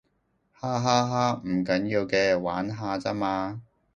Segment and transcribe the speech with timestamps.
[0.51, 3.61] 哈哈哈，唔緊要嘅，玩下咋嘛